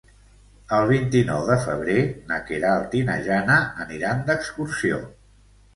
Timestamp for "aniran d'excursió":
3.87-5.05